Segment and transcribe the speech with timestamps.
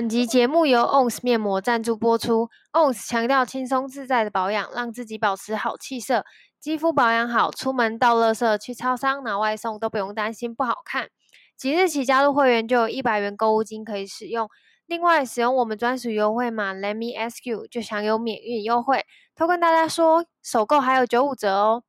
[0.00, 2.48] 本集节目由 ONS 面膜赞助播出。
[2.72, 6.24] ONS 强调轻松自在的保养，让自己保持好气色，
[6.58, 11.10] 肌肤保养好，出门倒垃圾、去超商拿外送都不用担心不好看。
[11.54, 14.48] 即日起加入会员就有一百元购物金可以使用，
[14.86, 19.04] 另外使用我们专属优惠码 Let me ask you 就享有免运优惠。
[19.36, 21.82] 偷跟大家说，首购还有九五折哦。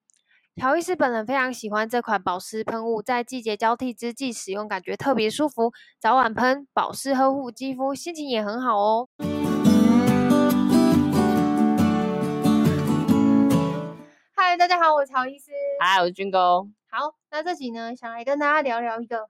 [0.58, 5.72] 乔医师本人非常喜欢这款保湿喷雾，在季节交替之际使用，感觉特别舒服。
[5.98, 9.08] 早晚喷，保湿呵护肌肤，心情也很好哦。
[14.36, 15.52] 嗨，大家好，我是乔医师。
[15.80, 16.68] 嗨，我是军哥。
[16.90, 19.30] 好，那这集呢，想来跟大家聊聊一个，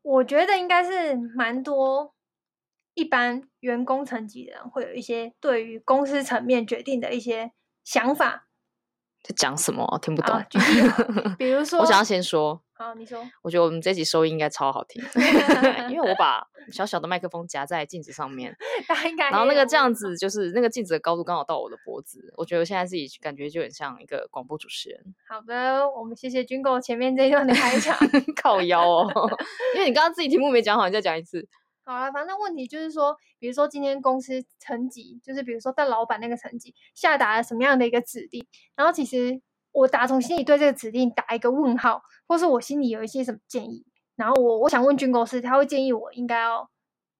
[0.00, 2.14] 我觉得应该是蛮多
[2.94, 7.52] 一般员工层级的人会有一些对于公司层面决定的一些
[7.84, 8.47] 想法。
[9.28, 9.98] 在讲什么？
[10.00, 10.42] 听不懂。
[11.36, 12.60] 比如说，我想要先说。
[12.72, 13.20] 好，你说。
[13.42, 15.02] 我觉得我们这集收音应该超好听，
[15.90, 18.56] 因为我把小小的麦克风夹在镜子上面，
[19.30, 25.00] 然后那个这样子就是那个镜子的高度刚好到我的脖子，我觉得我现在自己感觉就很像一个广播主持人。
[25.28, 27.98] 好的，我们谢谢军购前面这一段的开场，
[28.40, 29.28] 靠腰哦，
[29.74, 31.48] 因为你刚刚自己题目没讲好，你再讲一次。
[31.88, 39.40] 好了，反正问题就是说，比如说今天公司层级，就是比如说在老板那个层级下达了什么样的一个指令，然后其实
[39.72, 46.68] 我打从心里对这个指令打一个问号，或是我心里有一些什么建议，然后我我想问军公司，他会建议我应该要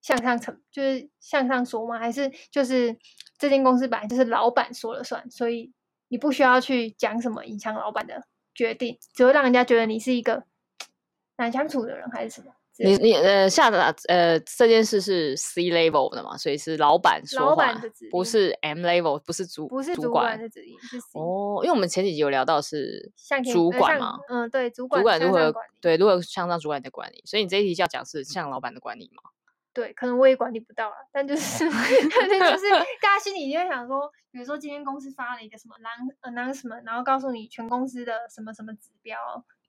[0.03, 1.99] 向上层，就是向上说吗？
[1.99, 2.95] 还是就是
[3.39, 5.73] 这间公司本来就是老板说了算，所以
[6.09, 8.23] 你不需要去讲什么影响老板的
[8.55, 10.45] 决定，只会让人家觉得你是一个
[11.39, 12.53] 难相处的人，还是什么？
[12.79, 17.75] 你你呃下达呃这件事是 C level 的嘛，所以是老板说话，
[18.11, 21.19] 不是 M level，不是主不是主管的指令，是 C。
[21.19, 23.11] 哦，因为我们前几集有聊到是
[23.53, 29.31] 主管嘛，嗯对，主管主管如何对如何向上主管的管理，所以你这一题就要讲是向老板的管理嘛？
[29.75, 32.71] 对，可能我也管理不到了，但就是 就是
[33.03, 35.75] 大家心里就会想说，比如说今天公司发了一个什么
[36.23, 39.19] announcement，然后告诉你全公司的什么什么指标。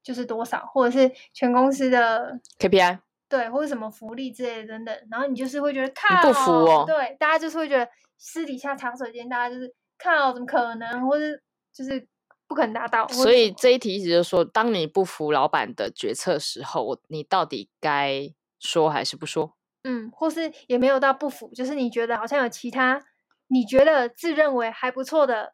[0.01, 11.25] 就是多少，或者是全公司的 KPI，对，或者什么福利之类的等等，然后你就是会觉得看不服哦，对，大家就是会觉得私底下茶水间，大家就是看哦，怎么可能，或者
[11.71, 12.07] 就是
[12.47, 13.07] 不可能达到。
[13.07, 19.55] 所以这一题一直就是说，当你不服老板的决策时候，你到底该说还是不说？
[19.83, 23.05] 嗯，或是也没有到不服，就是你觉得好像有其他
[23.47, 25.53] 你觉得自认为还不错的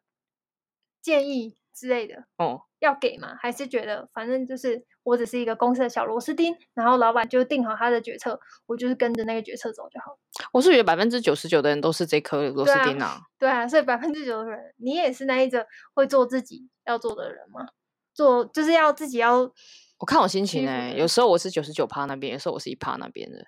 [1.01, 2.61] 建议之类的哦。
[2.79, 3.35] 要给吗？
[3.39, 10.17] 还是觉得反正就是我只是一个公司的小螺丝钉，然后老板就定好他的决策，我就是跟着那个决策走就好。
[10.51, 13.19] 我是觉得百分之九十九的人都是这颗螺丝钉啊。
[13.39, 15.65] 对啊，所以百分之九的人，你也是那一种
[15.95, 17.67] 会做自己要做的人吗？
[18.13, 19.51] 做就是要自己要。
[19.97, 23.45] 我看我心情哎、欸，有时候我是九十九趴那边，有时候我是一趴那边的，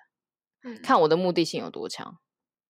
[0.64, 2.18] 嗯，看我的目的性有多强。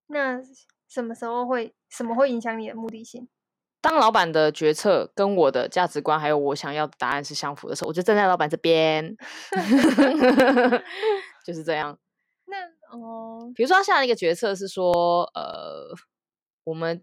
[0.08, 0.42] 那
[0.88, 3.28] 什么时候会什么会影响你的目的性？
[3.80, 9.16] 当老板的决策跟我的价值观还有我想要的答案是相符的时候，我就站在老板这边
[11.46, 11.98] 就是这样。
[12.46, 12.56] 那
[12.96, 15.94] 哦，比如说他下一个决策是说，呃，
[16.64, 17.00] 我们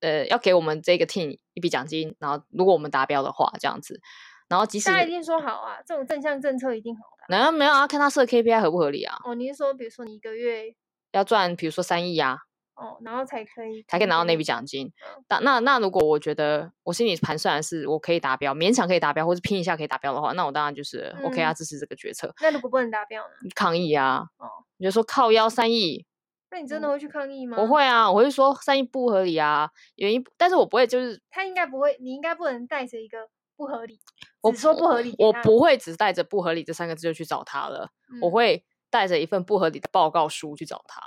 [0.00, 4.00] 呃要给我们这个 team 一笔奖金，然后如果我们达标的话，这样子，
[4.48, 7.24] 然后即使他一定说好啊，这种正向政策一定好的。
[7.28, 9.16] 没有没有啊，看他设 KPI 合不合理啊？
[9.24, 10.74] 哦，你是说，比如说你一个月
[11.12, 12.38] 要赚，比如说三亿啊？
[12.80, 14.90] 哦，然后才可以，才可以拿到那笔奖金。
[15.28, 22.34] 那、嗯、那那如果我觉得我心里盘算的是我可以达标，勉强可以达标，或是拼一下可以达标的话，那我当然就是 OK 啊，支持这个决策。
[22.40, 23.50] 那如果不能达标呢？
[23.54, 24.24] 抗议啊！
[24.38, 24.48] 哦，
[24.78, 26.06] 你就说靠腰三亿，
[26.50, 27.58] 那你真的会去抗议吗？
[27.60, 34.00] 我会啊，我会说三亿不合理啊，原因，但是我不会就是他应该不会，你应该不能带着一个不合理，
[34.40, 41.00] 我说不合理我，我不会只带着不合理这三个字就去找他了，嗯、我会带着一份不合理的报告书去找他，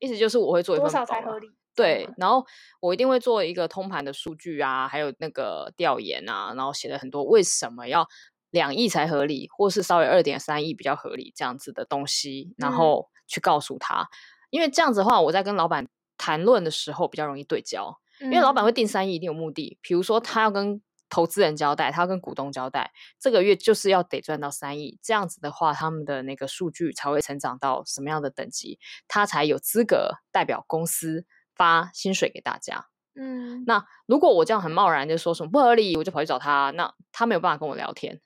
[0.00, 1.48] 意思就是我会做一份多少才合理？
[1.76, 2.44] 对，然后
[2.80, 8.06] 我一定会做一个通盘的数据啊，还有那个调研啊，然后写了很多为什么要
[8.50, 14.08] 两亿才合理，或是稍微二点三亿比较合理这样子的东西，然后去告诉他，嗯、
[14.50, 15.86] 因为这样子的话，我在跟老板
[16.18, 28.78] 谈论的时候比较容易对焦，嗯、因为老板会定三亿一定有目的，比如说他要跟投资人交代，他要跟股东交代，这个月就是要得赚到三亿，这样子的话，他们的那个数据才会成长到什么样的等级，
[29.08, 31.26] 他才有资格代表公司。
[31.56, 38.18] 发薪水给大家，嗯，那如果我这样很贸然就说什么不合理，我就跑去找他，那他没有办法跟我聊天，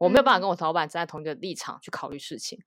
[0.00, 2.58] 我没有办法跟我老板站在同一个立场去考虑事情。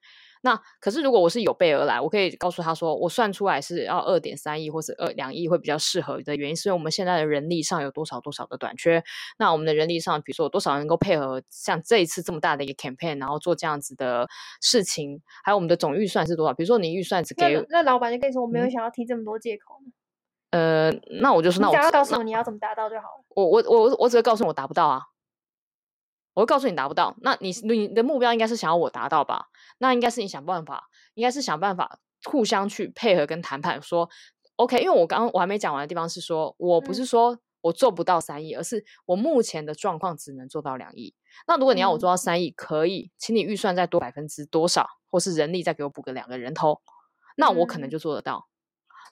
[0.43, 9.01] 那可是，如果我是有备而来，我可以告诉他说，我算出来是要二点三亿或者二两亿会比较适合的原因，是因为我们现在的人力上有多少多少的短缺。
[9.39, 14.27] 那我们的人力上，比如说有多少人能够配合像这一次这么大的一个 campaign，然后做这样子的
[14.61, 16.53] 事情，还有我们的总预算是多少？
[16.53, 19.75] 比如说你预算只给那，那老板就跟你说，我没有想要提这么多借口。
[20.51, 20.91] 呃，
[21.21, 23.23] 那我就说，那我只要告诉我你要怎么达到就好了。
[23.29, 25.01] 我我我我只会告诉我达不到啊。
[26.33, 29.47] 我会告诉你达不到，那你你的目标应该是想要我达到吧？
[29.77, 34.09] 那应该是你想办法，应该是想办法互相去配合跟谈判，说
[34.55, 34.79] OK。
[34.79, 41.13] 因为我刚刚我还没讲完的地方是说，我不是说我做不到三亿，嗯，而是我目前的状况只能做到两亿。
[41.47, 46.81] 那如果你要我做到三亿，可以，请你预算再多百分之多少，或是人力再给我补个两个人头，
[47.37, 48.47] 那我可能就做得到。
[48.47, 48.52] 嗯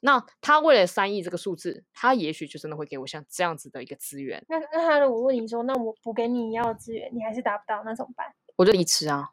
[0.02, 4.44] 那他为了三亿这个数字，他也许就真的会给我像这样子的一个资源。
[4.50, 8.28] 那那他如果问你说，那我补给你你要的资源，你还是达不到，那怎么办？
[8.58, 9.30] 我就离职啊！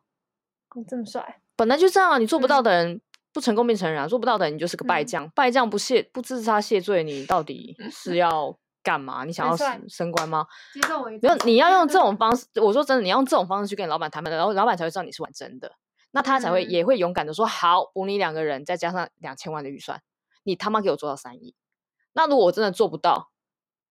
[0.75, 2.19] 你这么帅，本来就这样啊！
[2.19, 3.00] 你做不到的人、嗯、
[3.32, 9.25] 不成功便成仁啊，做不到的人你就是个败将，嗯、败将不谢不自杀谢罪，你到底是要干嘛？
[9.25, 9.56] 你想要
[9.88, 10.47] 升官吗？
[10.75, 12.47] 接受我没有，你要用这 种方式。
[12.56, 15.73] 我说真的，你要用这种方式去跟老板谈判的，然后老板才会知道你是玩真的，
[16.11, 20.00] 那他才会、嗯、也会勇敢的说好，补你两个人，再加上两千万的预算。
[20.49, 21.55] 你他妈给我做到三亿，
[22.15, 23.31] 那如果我真的做不到，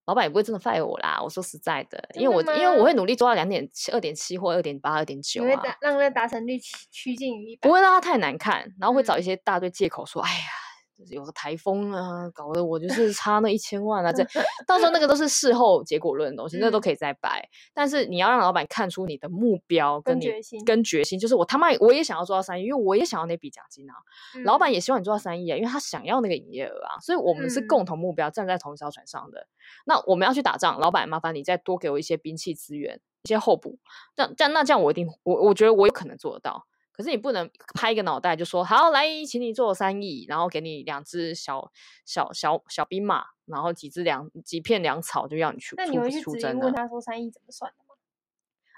[0.06, 1.19] 老板也不会真的 fire 我啦。
[1.21, 10.66] 我说实在的，因为我因为我会努力做到两点七、二点七或二点八、二点九啊，让那达成率趋近于一百，不会让他太难看，然后会找一些大堆借口说，嗯、哎呀。
[11.09, 14.11] 有个台风啊，搞得我就是差那一千万啊！
[14.11, 14.25] 这
[14.65, 17.47] 到时候那个都是事后结果论的东西，那都可以再掰。
[17.73, 23.94] 但是你要让老板看出你的目标跟你跟决心，跟决心，就是我他妈我也想要做到三亿，因为我也想要那笔奖金啊。
[24.35, 27.00] 嗯、老板也希望你做到三亿啊，因为他想要那个营业额啊。
[27.00, 29.41] 所以我们是共同目标，站在同一艘船上的。
[29.41, 29.47] 嗯、
[29.85, 33.77] 那我们要去打仗，老板麻烦你再多给我一些兵器资源，一些候补。
[34.15, 36.65] 这样这样那这样我一定我我觉得我有可能做得到。
[36.97, 41.71] 可是你不能拍一个脑袋就说好来，请你做三亿，然后给你两只小
[42.03, 45.75] 小小小兵马，然后几只粮几片粮草，就要你去。
[45.77, 47.94] 那你会去直接问他说三亿怎么算的吗？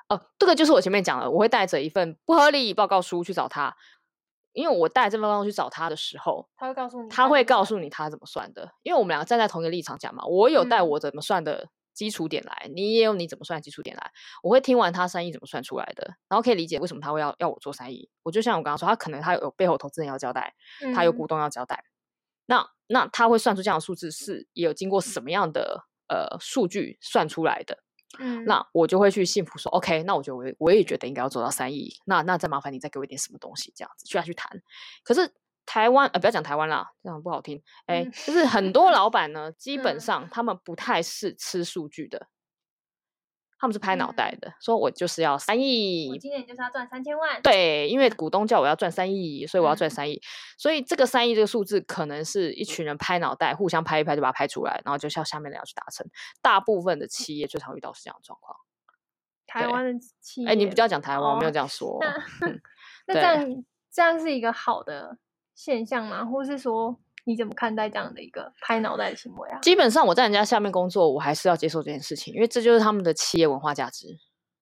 [0.10, 3.74] 哦，这个就是我前面讲的，我会带着一份不合理报告书去找他，
[4.52, 11.70] 因为我带这份报告去找他的时候，他会告诉你，他会告诉你他怎么算的，因为我们两个站在同一个立场讲嘛，我有带我怎么算的。
[12.00, 14.12] 嗯基础点来，你也有你怎么算的基础点来。
[14.42, 18.10] 我会听完他三亿怎么算出来的，然后可以理解为什么他会要要我做三亿。
[18.24, 20.56] 我就像我刚刚说，他可能他有背后投资人要交代，
[20.96, 21.76] 他有股东要交代。
[21.76, 21.92] 嗯、
[22.46, 27.84] 那那他会算出这样的数字是也有经过什么样的呃数据算出来的。
[28.18, 31.94] 嗯，那我就会去信服说，OK，那我就我我也觉得应该要做到三亿。
[32.06, 34.62] 那那再麻烦你再给我一点什么东西，这样子去下去谈。
[35.04, 35.34] 可是。
[35.70, 37.62] 台湾呃，不要讲台湾啦，这样不好听。
[37.86, 42.26] 哎、嗯，就是很多老板呢，基本上他们不太是吃数据的，
[43.60, 47.40] 他们是拍脑袋的，嗯、说我就是要三亿，我今年就是要赚三千万。
[47.44, 50.16] 对，因为股东叫我要赚三亿，所以我要赚三亿。
[50.16, 50.26] 嗯、
[50.58, 56.04] 所以这个三亿这个数字，可能是一群人拍脑袋，互相拍一拍就把它拍出来，然后就向下面的要去达成。
[56.42, 58.58] 大部分的企业最常遇到是这样的状况。
[59.46, 62.00] 台湾的企业，哎，你不要讲台湾，哦、我没有这样说。
[62.02, 62.50] 那，
[63.06, 65.20] 那这样这样是一个好的。
[65.60, 66.24] 现象吗？
[66.24, 69.60] 或是说你怎么看待这样的一个拍脑袋的行为啊？
[69.60, 74.18] 基本上我在人家下面工作，我还是要接受这件事情，因为这就是他们的企业文化价值。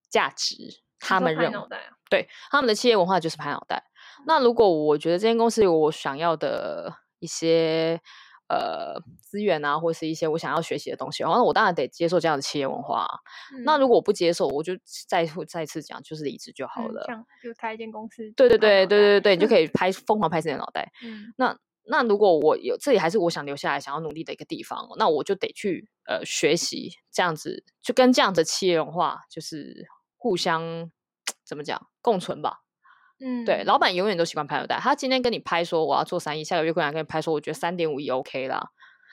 [0.09, 0.55] 价值，
[0.99, 1.67] 他们认为，啊、
[2.09, 3.83] 对他们的企业文化就是拍脑袋。
[4.19, 8.01] 嗯、那如果我觉得这间公司有我想要的一些
[8.49, 13.07] 呃资源啊，或是一些我想要学习的东西，然后我当然得接受这样的企业文化。
[13.53, 14.73] 嗯、那如果我不接受，我就
[15.07, 17.03] 再再次讲，就是离职就好了。
[17.05, 18.31] 这样就开一间公司。
[18.31, 20.91] 对对对对对对，你就可以拍疯狂拍自己的脑袋。
[21.03, 21.33] 嗯。
[21.37, 21.57] 那
[21.89, 29.87] 那如果我有这里还是我想留下来想要努力的一个地方，那我就得去呃学习这样子，就跟这样的企业文化就是
[30.17, 30.91] 互相
[31.45, 32.63] 怎么讲共存吧。
[33.19, 34.77] 嗯，对，老板永远都喜欢拍脑袋。
[34.79, 38.69] 他今天跟你拍说我要做三亿，下个月过来跟你拍说我觉得三点五亿 OK 啦，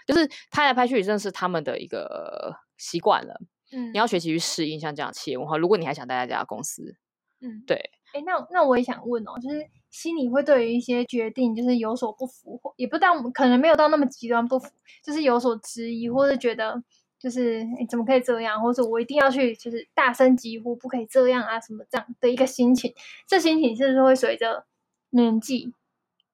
[0.06, 3.40] 就是拍来拍去，真的是他们的一个习惯了。
[3.72, 5.56] 嗯，你要学习去适应像这样企业文化。
[5.56, 6.96] 如果你还想待在这家公司，
[7.40, 7.90] 嗯，对。
[8.12, 14.70] 哎，那那我也想问哦，就是心里会对于一些决定就是有所不服，或也不到可能没有到那么极端不服，
[15.02, 16.82] 就是有所质疑，或者觉得。
[17.24, 22.92] 就是你怎么可以这样，或者我一定要去，就是大声疾呼，不可以这样啊，什么这样的一个心情，
[23.26, 24.66] 这心情是不是会随着
[25.08, 25.72] 年纪，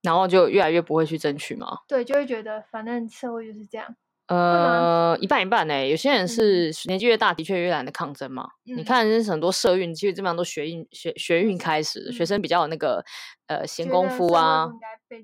[0.03, 1.79] 然后就越来越不会去争取吗？
[1.87, 3.95] 对，就会觉得反正社会就是这样。
[4.31, 5.91] 呃，一半一半呢、欸。
[5.91, 8.49] 有些人是年纪越大，的确越懒得抗争嘛。
[8.65, 13.05] 嗯、你看，很多社运，其实基本上都学运学学运开始，嗯、学生比较有那个
[13.49, 14.69] 呃闲工夫啊。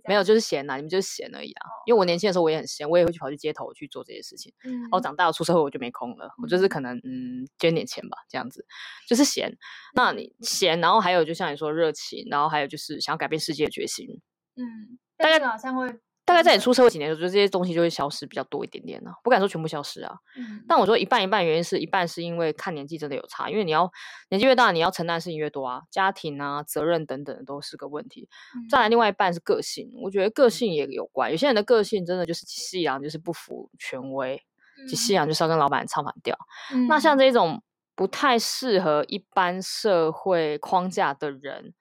[0.09, 1.69] 没有，就是闲呐、啊，你们就是闲而已啊。
[1.69, 4.53] 哦、因为我年轻的时候我也很闲，我也会去跑去街头去做这些事情。
[4.65, 4.81] 嗯。
[4.81, 8.67] 然后长大了出社会我就没空了，嗯、我就是可能嗯捐点钱吧，这样子
[9.07, 9.57] 就是闲。
[9.95, 14.21] 那你闲，然后还有就像你说热情，然后还有就是想要改变世界的决心。
[14.57, 14.99] 嗯。
[15.17, 15.97] 大概好像会。
[16.27, 19.13] 大概在你出社会几年的时候，就这些东西就会消失比较多一点点了。
[19.23, 23.91] 不敢说全部消失啊，嗯、但我说一半一半，原因是一半是因为看年纪真的有差，因为你要
[24.29, 28.29] 年纪越大，你要承担的事情越多啊，家庭啊、责任等等都是个问题。
[28.57, 31.31] 嗯、再来，另外一半是个性，我觉得个性也有关。
[31.31, 34.43] 有些人的个性真的就是西洋，就是不服权威，
[34.89, 36.37] 西洋就是要跟老板唱反调。
[36.75, 37.63] 嗯、那像这种
[37.95, 41.73] 不太适合一般社会框架的人，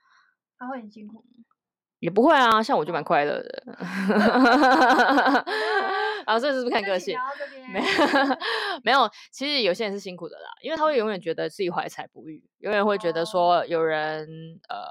[0.60, 1.25] 他会很辛苦。
[2.06, 3.64] 也不会啊，像我就蛮快乐的。
[6.28, 7.18] 啊，这是不是看个性？
[7.74, 7.86] 没有，
[8.84, 9.10] 没有。
[9.32, 14.24] 其实有些人是辛苦的啦，因为他会永远觉得自己怀才不遇，永远会觉得说有人、
[14.70, 14.86] 哦、呃，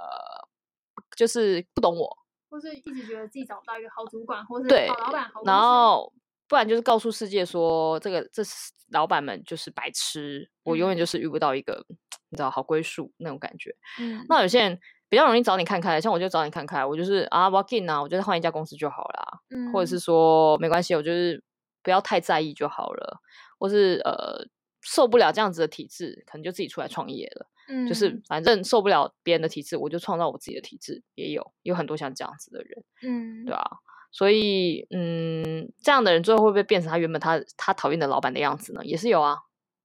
[1.17, 2.19] 就是不懂我，
[2.51, 5.31] 或是一直觉得自己找不到一个好主管，或是好老板。
[5.33, 6.13] 好然后
[6.49, 11.97] 不然就是告诉世界说，这个这是老板们就是白痴，我永远就是遇不到一个、嗯、
[12.31, 13.73] 你知道好归宿那种感觉。
[14.01, 14.81] 嗯，那有些人。
[15.15, 21.41] 比较容易找你看开，像我就找你看开，我就是啊，walk in 啊，我觉得换一家公司就好啦，嗯，或者是说没关系，我就是
[21.85, 23.21] 不要太在意就好了，
[23.57, 24.45] 或是呃
[24.81, 33.63] 受不了这样子的体制，可能就自己出来创业了，嗯，就是反正受不了别人的体制，我就创造我自己的体制，也有有很多像这样子的人，嗯，对啊，
[34.11, 38.85] 所以嗯，这样的人最后会不会变成他原本他他讨厌的老板的样子呢？
[38.85, 39.37] 也是有啊，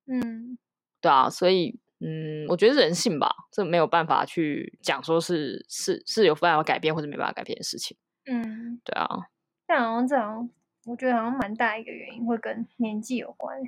[0.07, 0.57] 嗯，
[0.99, 1.79] 对啊，所以。
[2.01, 7.97] 嗯，我觉得人性吧，这没有办法去讲，说是是是有办法改变或者没办法改变的事情。
[8.25, 9.07] 嗯，对啊。
[9.67, 10.49] 但好像这样，
[10.85, 13.59] 我觉得好像蛮大一个原因会跟年纪有关。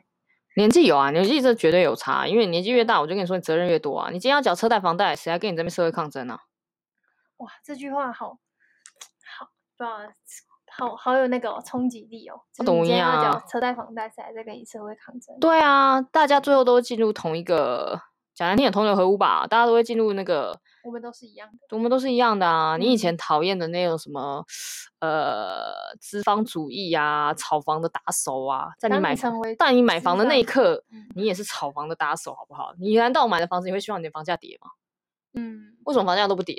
[0.55, 4.09] 年纪有啊，年纪这绝对有差，因为年纪越大，我就跟你说，你责任越多啊。
[4.11, 6.39] 你今天要缴车贷房贷，谁还跟你这边社会抗争啊？
[7.37, 8.39] 哇，这句话好
[9.37, 9.91] 好，不好。
[10.73, 12.39] 好好有那个冲击力哦！
[12.65, 15.37] 懂呀，车贷房贷谁还在跟你社会抗争？
[15.37, 18.01] 对啊，大家最后都进入同一个。
[18.41, 20.59] 讲难听点，同流合污吧，大家都会进入那个。
[20.83, 21.59] 我们都是一样的。
[21.75, 22.75] 我们都是一样的啊！
[22.75, 24.43] 嗯、你以前讨厌的那种什么，
[24.99, 32.73] 呃，资方主义啊，炒房的打手啊，在你买房，但你买房的那一刻，嗯、你也是炒房的打手，好不好？
[32.79, 34.71] 你难道买了房子，你会希望你的房价跌吗？
[35.35, 35.77] 嗯。
[35.85, 36.55] 为什么房价都不跌？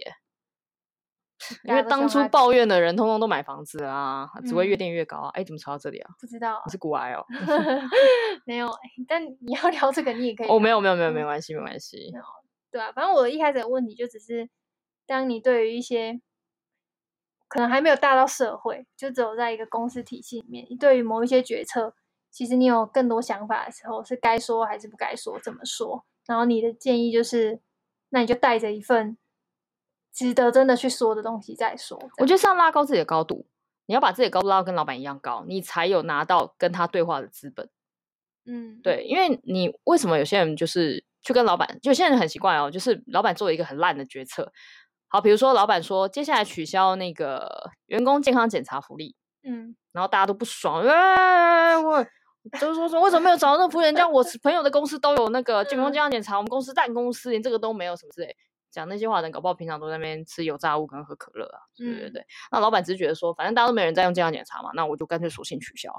[1.65, 5.31] 因为当初抱怨的人，通通都买房子啊，只会越垫越高啊！
[5.35, 6.11] 哎、嗯，怎么吵到这里啊？
[6.21, 7.25] 不知道，你是古癌哦？
[8.47, 8.71] 没有，
[9.09, 10.49] 但你要聊这个，你也可以。
[10.49, 12.13] 哦，没有，没有，没有，没关系，没关系。
[12.71, 14.49] 对啊，反正我一开始的问题就只是，
[15.07, 16.21] 当你对于一些
[17.49, 21.95] 可能还没有大到社会，就只有在一个公司体系里面，你对于某一些决策，
[22.31, 25.39] 其实你有更多想法的时候，是该说还是不该说？
[25.41, 26.05] 怎么说？
[26.27, 27.61] 然后你的建议就是，
[28.11, 29.19] 那你就带着一份。
[30.13, 31.99] 值得真的去说的东西再说。
[32.19, 33.47] 我觉得是要拉高自己的高度，
[33.87, 37.69] 你要把自己的高度拉到跟老板一样高，你才有拿到跟他对话的资本。
[38.45, 44.53] 嗯，对，因为你为什么有些人就是去跟老板，有些人很奇怪哦，就是老板做了一个很烂的决策。
[45.09, 49.15] 好，比如说老板说接下来取消那个员工健康检查福利，
[49.45, 52.05] 嗯，然后大家都不爽，哎，我
[52.59, 53.95] 就是说说为什么没有找到那个服务员？
[53.95, 58.37] 这样我朋友的公司都有那个员工健康检查，我们公司烂公司连这个都没有，什么之类。
[58.73, 62.23] 讲那些话的人，搞不好平常都在那边吃油炸物跟喝可乐啊，对对对。
[62.23, 65.93] 嗯、那老板只是觉得说，反正大家都没人在用健康检查嘛，那我就干脆索性取消。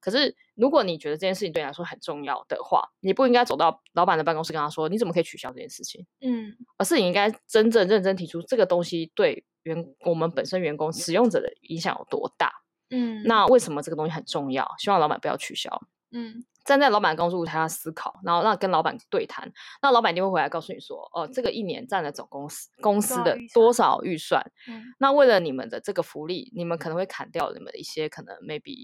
[0.00, 6.06] 可是如果你觉得这件事情对你来说很重要的话，你不应该走到老板的办公室跟他说，你怎么可以取消这件事情？
[6.20, 12.52] 嗯，而是你应该真正认真提出这个东西对员我们本身员工使用者的影响有多大？
[12.90, 14.68] 嗯，那为什么这个东西很重要？
[14.78, 15.82] 希望老板不要取消。
[16.10, 16.44] 嗯。
[16.64, 19.52] 站在老板的工作舞台上思考，然后让跟老板对谈，
[19.82, 24.42] 那老板一定会回来告诉你说，哦，这个一年占了总公司公司的多少预算？
[24.66, 28.74] 嗯，那为了你们的这个福利，你们可能会砍掉你们的一些可能 maybe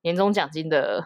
[0.00, 1.04] 年终奖金的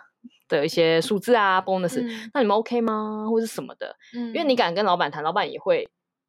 [0.49, 3.26] 的一些数字啊，bonus，嗯，那你们 OK 吗？
[3.28, 3.97] 或是什么的？
[4.14, 5.88] 嗯，因为你敢跟老板谈，老板也会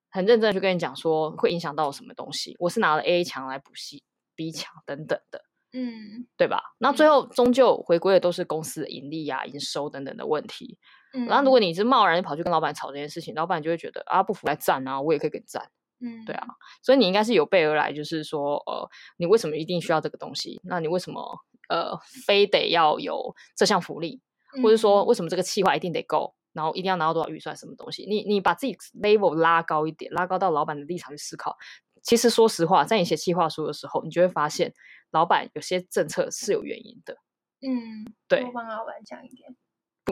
[0.10, 2.56] 很认真的去跟你讲说，会影响到什么东西。
[2.60, 4.04] 我是拿了 A 墙来补习
[4.36, 5.42] B 墙等等的。
[5.78, 6.62] 嗯，对吧？
[6.78, 10.78] 那最后终究回归的都是公司的盈利啊、营收等等的问题。
[11.14, 15.70] 嗯，然后如果你是贸然跑去跟老板吵这件事情，老板就会觉得啊，不服来战啊，我也可以跟你战。
[16.00, 16.48] 嗯，对啊，
[16.82, 20.62] 所以你应该是有备而来，就是说，呃，你为什么一定需要这个东西？
[20.64, 21.22] 那你为什么
[21.68, 24.22] 呃非得要有这项福利？
[24.64, 26.34] 或者说为什么这个企划一定得够？
[26.54, 27.54] 然后一定要拿到多少预算？
[27.58, 28.06] 什么东西？
[28.08, 31.58] 你你把自己 level 拉高一点，拉高到老板的立场去思考。
[32.02, 34.74] 其实说实话，在你写计划书的时候，你就会发现。
[35.16, 37.16] 老板有些政策是有原因的，
[37.62, 39.56] 嗯，对，多帮老板讲一点。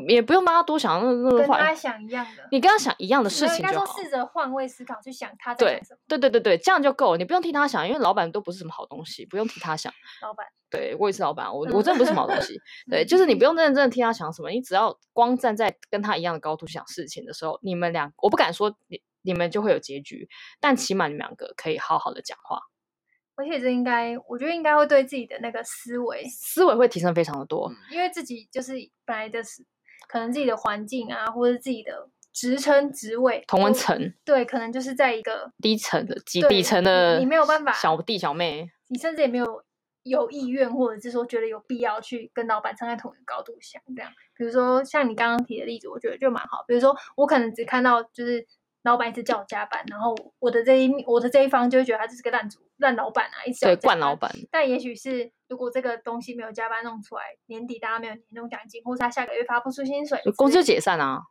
[0.08, 3.74] 也不用帮他多想那那跟他想一样的，你跟他想一样的事情就好。
[3.74, 6.00] 应该说试着换位思考，去想他在想什么。
[6.08, 7.18] 对对对对对，这样就够了。
[7.18, 9.94] 你不用替他想，因为老板都不是什么好东西，不用替他想。
[10.24, 12.60] 老板，对我也是老板，我我真的不是什么好东西。
[12.90, 20.28] 对，就是你不用认真的替他想什么，你只要光站在跟他一样的高度想事情的时候，你们俩，我不敢说你你们就会有结局，
[20.60, 22.60] 但起码你们两个可以好好的讲话。
[23.36, 28.74] 而且这应该，我觉得应该会对自己的那个思维思维会提升非常的多，嗯，因为自己就是
[29.06, 29.66] 本来就是。
[30.06, 39.64] 可能自己的环境啊，或者自己的职称、职位、同温层，对，可能就是在一个低层的、极底层的，你没有办法，小弟小妹，你甚至也没有
[40.04, 44.12] 有意愿，或者是说觉得有必要去跟老板站在同一个高度想这样。
[44.38, 46.64] 比如说像你刚刚提的例子，我觉得就蛮好。
[46.68, 48.46] 比如说我可能只看到就是。
[48.84, 53.66] 老板一直叫我加班，然后我的这一我的这一方就会觉得他就是个烂主烂老板啊，一直。
[53.66, 54.32] 对，惯老板。
[54.52, 61.22] 但也许是如果这个东西没有加班弄出来，年底大家没有年终奖金，或是他下个月发不出薪水，公司就解散啊。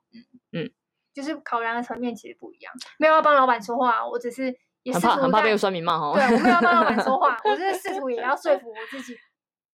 [0.52, 0.70] 嗯嗯，
[1.12, 2.72] 就是考量的层面其实不一样。
[2.98, 6.14] 没有要帮老板说话，我只是也很怕很怕被酸民骂哈。
[6.14, 9.14] 对，我没有要帮老板说话， 我就是试图也要说服我自己。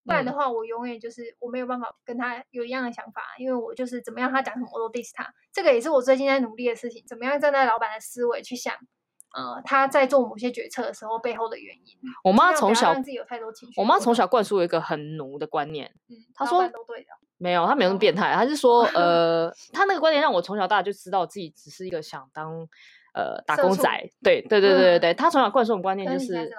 [0.09, 5.31] 不然的话，我永远就是我没有办法跟他有一样的想法，因为我就是怎么样，他讲什么我都 diss 他。
[5.53, 8.73] 这个也是我最近在努力的事情，怎么样站在老板的思维去想，
[9.35, 11.95] 呃，他在做某些决策的时候背后的原因。
[12.23, 15.93] 我妈从小让自己有太多情绪，我妈从小灌输我一个很奴的观念。
[16.09, 22.67] 嗯，她说都对的，没有，他没有那么变态，他是说，呃，他那个观念让我从小到大就知道自己只是一个想当
[23.13, 23.87] 呃打工仔。
[24.23, 26.51] 对对对对对对，她从小灌输我观念就是。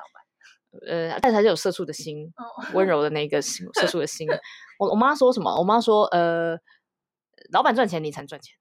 [0.86, 2.32] 呃，但是还是有社畜的心，
[2.74, 2.94] 温、oh.
[2.94, 4.28] 柔的那个心， 社畜的心。
[4.78, 5.54] 我我妈说什么？
[5.58, 6.56] 我妈说，呃，
[7.52, 8.54] 老板赚钱，你才赚钱，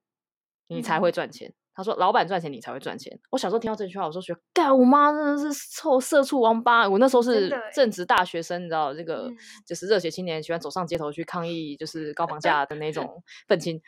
[0.67, 1.53] 你才会赚钱。
[1.73, 3.17] 她、嗯、说，老板赚钱，你才会赚钱。
[3.29, 6.89] 我小时候听到这句话，我说觉得，干，我妈真的是臭社畜王八。
[6.89, 9.31] 我那时候是正值大学生，你知道，这个
[9.65, 13.79] 就是热血青年，喜欢走上街头去抗议，就是高房价的那种 愤青。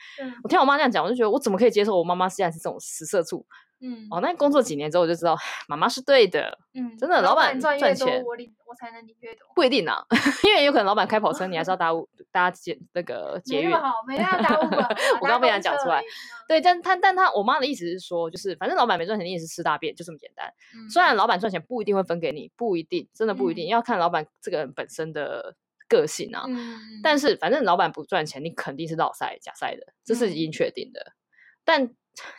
[0.43, 3.45] 我听我妈这样讲，我就觉得，我怎么可以接受我妈妈现在是这种死社畜？
[3.81, 5.35] 嗯，哦，那工作几年之后我就知道，
[5.67, 6.57] 妈妈是对的。
[6.73, 9.47] 嗯，真的，老板赚钱，我领我才能领越多。
[9.55, 10.05] 不一定啊，
[10.45, 11.91] 因为有可能老板开跑车，你还是要 搭
[12.31, 13.69] 搭捷那个捷运。
[13.69, 14.87] 没那么好，没那么搭
[15.19, 16.01] 我刚刚被人讲出来。
[16.47, 20.47] 对，但他但他我妈的意思是说，就是反正老板没赚钱，你也是吃大便，就这么简单。
[20.75, 25.55] 嗯虽然老板赚钱不一定会分给你，不一定，真的不一定，要看老板这个人本身的
[25.89, 26.45] 个性啊。
[26.47, 31.13] 嗯但是反正老板不赚钱，你肯定是老塞假塞的，这是已经确定的。
[31.65, 31.89] 但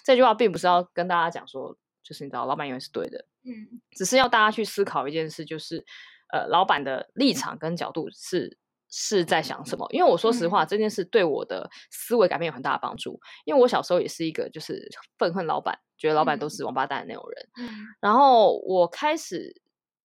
[0.04, 5.84] 这句话并不是要跟大家讲说，就是你知道，老板永远是对的，嗯，只是要大家去思考一件事，就是，
[6.32, 8.58] 呃，老板的立场跟角度是
[8.90, 9.87] 是在想什么？
[9.90, 13.20] 因为我说实话，这件事对我的思维改变有很大的帮助。
[13.44, 19.62] 因为我小时候也是一个就是愤恨老板，觉得老板都是王八蛋的那种人，嗯，然后我开始，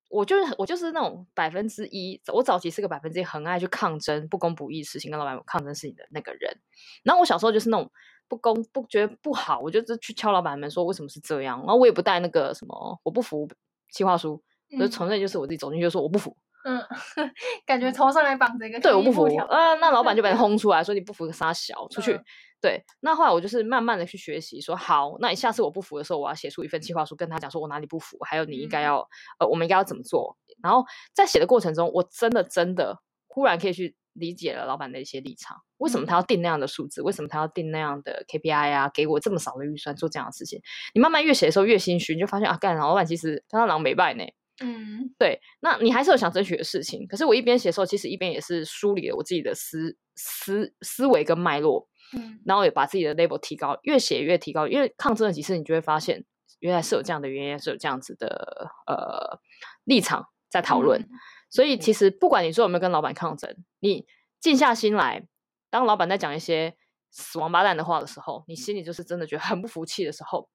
[0.09, 6.57] 我就是我就是那种百分之一，我早期是个百分之一很爱去抗争不公不义事情跟老板抗争事情的那个人。
[7.03, 7.91] 然后我小时候就是那种。
[8.27, 13.47] 不公不觉得不好，我就是去敲老板门说为什么是这样，然后我也不带那个什么我不服
[13.91, 16.35] 计划书，嗯、就纯粹就是我自己走进去就说我不服，
[16.65, 16.81] 嗯，
[17.65, 22.23] 感觉头上还绑着一个对我不服，啊，那老板就把你轰出来说你不服杀小出去，嗯、
[22.59, 29.07] 对，那后来我就是慢慢的去学习说好，那你下次我不服的时候，我要写出一份计划书跟他讲说我哪里不服，还有你应该要、嗯、
[29.39, 33.95] 呃我们应该要怎么做，然后在写的过程中，我真的真的忽然可以去。
[34.17, 37.01] 理解了老板的一些立场，为什么他要定那样的数字？
[37.01, 38.89] 嗯、为什么他要定那样的 KPI 啊？
[38.93, 40.61] 给我这么少的预算做这样的事情？
[40.93, 44.23] 你慢慢越写的时候越心虚，你就发现啊，干老板其实他狼没败呢。
[44.59, 47.05] 嗯，对，那你还是有想争取的事情。
[47.07, 51.87] 可是我一边写的时候，其实一边也是梳理了我自己的思思思维跟脉络。
[52.15, 54.67] 嗯，然后也把自己的 level 提高，越写越提高。
[54.67, 56.25] 因为抗争了几次，你就会发现
[56.59, 59.39] 原来是有这样的原因，是有这样子的呃
[59.83, 61.01] 立场在讨论。
[61.01, 61.09] 嗯
[61.49, 64.05] 所以其实不管你说有没有跟老板抗争，你
[64.39, 65.27] 静下心来，
[65.69, 66.75] 当老板在讲一些
[67.09, 70.49] 死王八蛋的话的时候，你心里就是真的觉得很不服气的时候，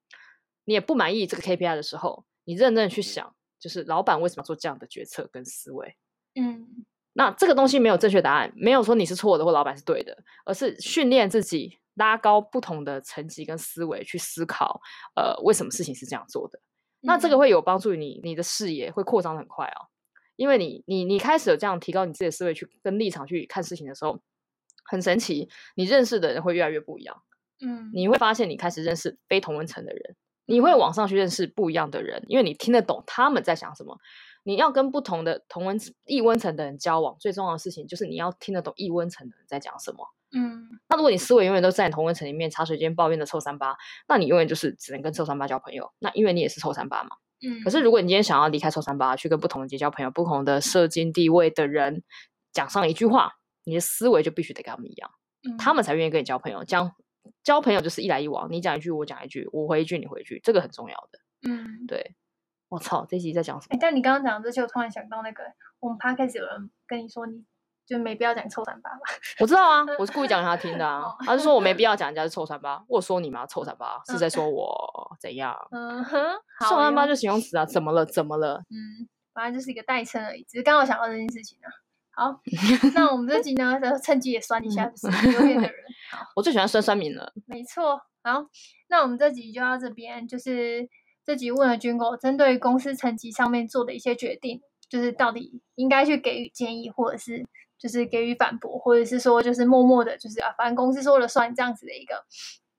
[0.65, 5.95] 你也不满意这个 KPI 的时候，你认真的去想，就是老板为什么要做这样的决策跟思维？
[6.35, 14.81] 嗯，那这个东西没有正确答案，没有说你是错的或老板是对的，而是训练自己拉高不同的层级跟思维去思考，
[15.15, 16.59] 呃，为什么事情是这样做的？
[17.01, 19.92] 那这个会有帮助你，你的视野会扩张的很快哦。
[20.35, 24.19] 因为你你你开始有这样提高你自己的思维去跟立场去看事情的时候，
[24.85, 27.21] 很神奇，你认识的人会越来越不一样。
[27.65, 30.15] 嗯，你会发现你开始认识非同温层的人，
[30.45, 33.97] 你会往上去认识不一样的人，因为你听得懂他们在想什么。
[34.45, 40.05] 你要跟不同的同温异温层的人交往，最重要的事情就是你要听得懂异温层的人在讲什么。
[40.35, 45.93] 嗯，那如果你思维永远都在同温层里面茶水间抱怨的臭三八，那你永远就是只能跟臭三八交朋友。
[45.99, 47.11] 那因为你也是臭三八嘛。
[47.45, 52.03] 嗯，可是如果你今天想要离开臭三八，去跟不同的结交朋友、不同的社经地位的人
[52.51, 55.11] 讲上一句话，你的思维就必须得跟他们一样，
[55.43, 56.63] 嗯、他们才愿意跟你交朋友。
[56.63, 56.91] 这样
[57.43, 61.19] 交朋友就是一来一往，你讲一句我讲一句，我回一句你回一句，这个很重要的。
[61.49, 62.15] 嗯，对。
[62.69, 63.75] 我操，这集在讲什么？
[63.75, 65.43] 哎，但你刚刚讲这些，我突然想到那个，
[65.79, 67.43] 我们 podcast 有人跟你说，你
[67.85, 68.99] 就没必要讲臭三八吧？
[69.39, 71.03] 我知道啊， 我是故意讲给他听的啊。
[71.25, 73.45] 他就说我没 必要讲人家是臭三八，我说你吗？
[73.45, 74.75] 臭三八是在说我
[75.19, 75.55] 怎样？
[75.71, 76.21] 嗯哼，
[76.67, 78.05] 臭三八就形容词啊，怎么了？
[78.05, 78.63] 怎么了？
[78.69, 81.69] 嗯，反正就是一个代称而已，只是刚好想到这件事情啊。
[82.15, 82.39] 好，
[82.93, 85.73] 那我们这集呢，趁机也酸一下，就是留言的人。
[86.35, 87.33] 我最喜欢酸酸民了。
[87.45, 88.45] 没错，好，
[88.87, 90.87] 那我们这集就到这边，就是。
[91.25, 97.45] 这集问了军狗，针对公司层级上面做的一些决定，就是到底应该去给予建议，或者是
[97.83, 102.23] 就是给予反驳，或者是说就是默默的，就是啊，反正公司说了算这样子的一个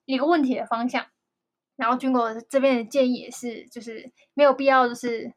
[0.07, 1.05] 一个问题的方向。
[1.77, 5.31] 然后军国这边的建议也是，就是没有必要，就是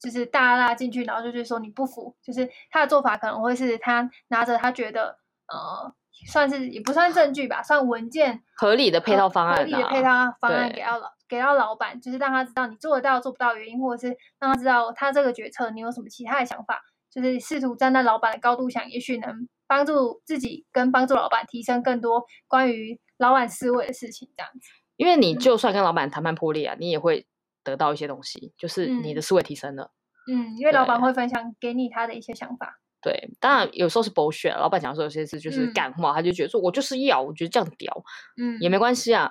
[0.00, 5.94] 就是大拉拉进去，然后就是说你不服，就是他的做法可能会是他拿着他觉得呃。
[6.28, 16.80] 算是也不算证据吧，算文件合理的配套方案，合理的配套方案给到老给到老板，就是让他知道你做得到做不到原因，或者是让他知道他这个决策你有什么其他的想法，
[17.14, 24.68] 就是试图站在老板的高度想，也许能帮助自己跟帮助老板提升更多关于老板思维的事情，这样子。
[24.96, 27.26] 因为你就算跟老板谈判破裂啊，嗯、你也会
[27.62, 29.92] 得到一些东西，就是你的思维提升了。
[30.26, 32.80] 嗯，因为老板会分享给你他的一些想法。
[33.00, 38.02] 对，当然有时候是 bullshit，老板讲说有些事就是干话，嗯、他就觉得说我就是要，我觉得这样屌，
[38.40, 39.30] 嗯，也没关系啊，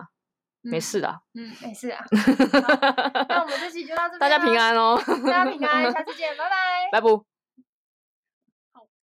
[0.64, 2.06] 嗯、没事的，嗯，没事啊。
[3.28, 7.33] 那我们这期就到这边，大家平安哦，大家平安， 下次见，拜拜，拜不。